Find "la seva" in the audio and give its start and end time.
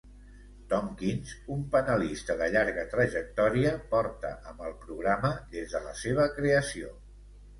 5.89-6.25